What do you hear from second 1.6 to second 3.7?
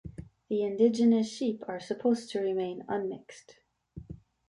are supposed to remain unmixed.